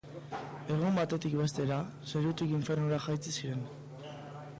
[0.75, 1.77] Egun batetik bestera,
[2.13, 3.63] zerutik infernura jaitsi ziren.